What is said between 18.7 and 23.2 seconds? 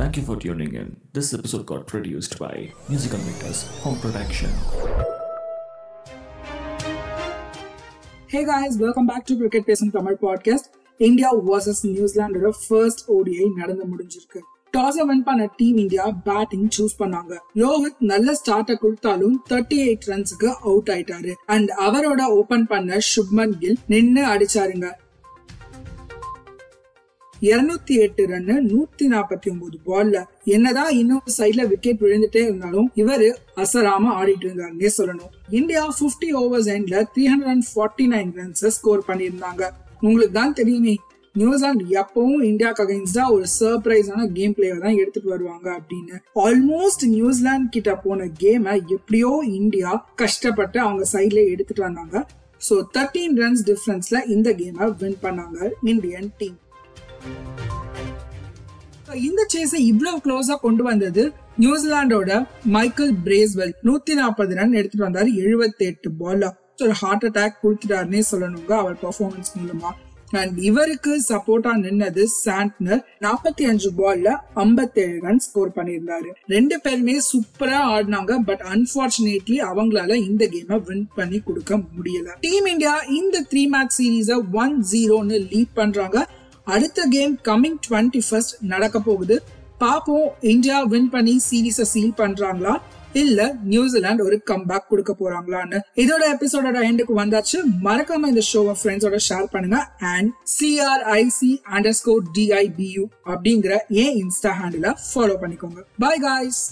கொடுத்தாலும் thirty eight ரன்ஸுக்கு out ஆயிட்டாரு. அண்ட் அவரோட ஓபன் பண்ண